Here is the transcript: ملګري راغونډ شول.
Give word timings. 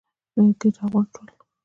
ملګري 0.35 0.69
راغونډ 0.77 1.07
شول. 1.15 1.27